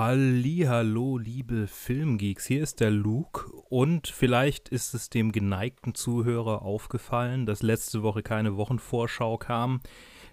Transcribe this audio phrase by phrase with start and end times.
[0.00, 7.46] Hallo, liebe Filmgeeks, hier ist der Luke und vielleicht ist es dem geneigten Zuhörer aufgefallen,
[7.46, 9.80] dass letzte Woche keine Wochenvorschau kam.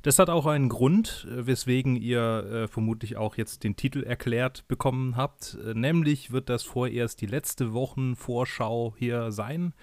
[0.04, 5.18] Das hat auch einen Grund, weswegen ihr äh, vermutlich auch jetzt den Titel erklärt bekommen
[5.18, 5.58] habt.
[5.66, 9.74] Äh, nämlich wird das vorerst die letzte Wochenvorschau hier sein.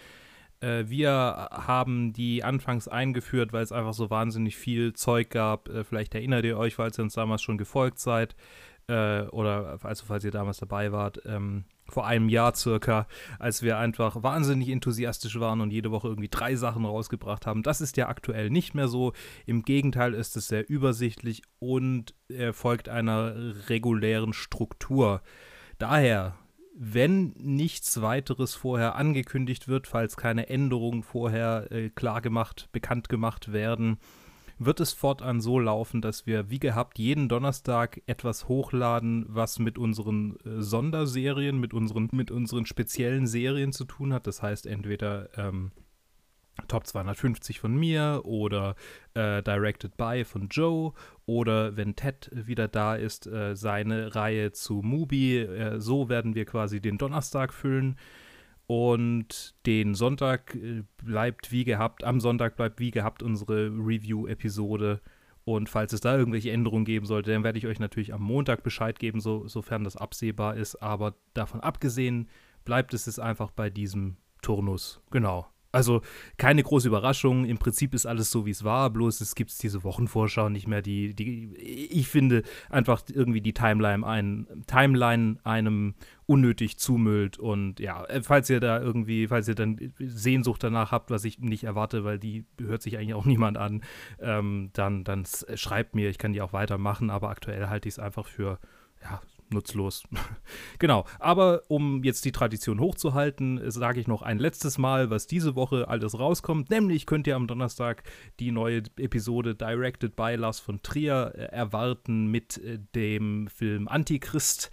[0.60, 5.68] Äh, wir haben die anfangs eingeführt, weil es einfach so wahnsinnig viel Zeug gab.
[5.68, 8.36] Äh, vielleicht erinnert ihr euch, falls ihr uns damals schon gefolgt seid
[8.88, 13.06] äh, oder also falls ihr damals dabei wart, ähm, vor einem Jahr circa,
[13.38, 17.62] als wir einfach wahnsinnig enthusiastisch waren und jede Woche irgendwie drei Sachen rausgebracht haben.
[17.62, 19.12] Das ist ja aktuell nicht mehr so.
[19.46, 23.34] Im Gegenteil ist es sehr übersichtlich und er folgt einer
[23.68, 25.22] regulären Struktur.
[25.78, 26.34] Daher
[26.74, 33.98] wenn nichts weiteres vorher angekündigt wird, falls keine Änderungen vorher äh, klargemacht, bekannt gemacht werden,
[34.64, 39.78] wird es fortan so laufen, dass wir wie gehabt jeden Donnerstag etwas hochladen, was mit
[39.78, 44.26] unseren äh, Sonderserien, mit unseren, mit unseren speziellen Serien zu tun hat.
[44.26, 45.72] Das heißt entweder ähm,
[46.68, 48.76] Top 250 von mir oder
[49.14, 50.92] äh, Directed by von Joe
[51.24, 55.38] oder wenn Ted wieder da ist, äh, seine Reihe zu Mubi.
[55.38, 57.96] Äh, so werden wir quasi den Donnerstag füllen.
[58.74, 65.02] Und den Sonntag äh, bleibt wie gehabt, am Sonntag bleibt wie gehabt unsere Review-Episode.
[65.44, 68.62] Und falls es da irgendwelche Änderungen geben sollte, dann werde ich euch natürlich am Montag
[68.62, 70.76] Bescheid geben, so, sofern das absehbar ist.
[70.76, 72.30] Aber davon abgesehen
[72.64, 75.02] bleibt es einfach bei diesem Turnus.
[75.10, 75.51] Genau.
[75.72, 76.02] Also
[76.36, 77.46] keine große Überraschung.
[77.46, 78.90] Im Prinzip ist alles so, wie es war.
[78.90, 80.82] Bloß es gibt diese Wochenvorschau nicht mehr.
[80.82, 85.94] Die, die, ich finde einfach irgendwie die Timeline, ein, Timeline einem
[86.26, 87.38] unnötig zumüllt.
[87.38, 91.38] Und ja, äh, falls ihr da irgendwie, falls ihr dann Sehnsucht danach habt, was ich
[91.38, 93.82] nicht erwarte, weil die hört sich eigentlich auch niemand an,
[94.20, 95.24] ähm, dann, dann
[95.54, 96.10] schreibt mir.
[96.10, 97.08] Ich kann die auch weitermachen.
[97.08, 98.58] Aber aktuell halte ich es einfach für
[99.02, 100.02] ja, nutzlos.
[100.78, 105.54] genau, aber um jetzt die Tradition hochzuhalten, sage ich noch ein letztes Mal, was diese
[105.54, 106.70] Woche alles rauskommt.
[106.70, 108.02] Nämlich könnt ihr am Donnerstag
[108.40, 114.70] die neue Episode Directed by Lars von Trier äh, erwarten mit äh, dem Film Antichrist.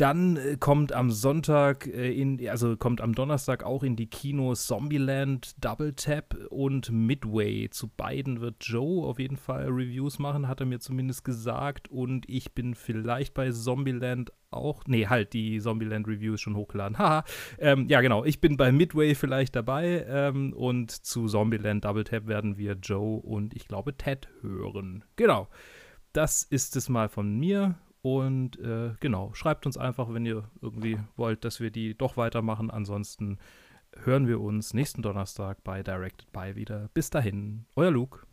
[0.00, 4.66] Dann äh, kommt am Sonntag, äh, in, also kommt am Donnerstag auch in die Kinos
[4.66, 7.68] Zombieland, Double Tap und Midway.
[7.68, 11.88] Zu beiden wird Joe auf jeden Fall Reviews machen, hat er mir zumindest gesagt.
[11.88, 14.84] Und ich bin vielleicht bei Zombieland auch.
[14.86, 16.96] Nee, halt, die Zombieland Review ist schon hochgeladen.
[16.96, 17.24] Haha.
[17.58, 18.24] ähm, ja, genau.
[18.24, 20.06] Ich bin bei Midway vielleicht dabei.
[20.08, 25.04] Ähm, und zu Zombieland Double Tap werden wir Joe und ich glaube Ted hören.
[25.16, 25.48] Genau.
[26.14, 30.98] Das ist es mal von mir und äh, genau, schreibt uns einfach, wenn ihr irgendwie
[31.16, 32.70] wollt, dass wir die doch weitermachen.
[32.70, 33.38] Ansonsten
[34.04, 36.88] hören wir uns nächsten Donnerstag bei Directed By wieder.
[36.94, 38.26] Bis dahin, euer Luke.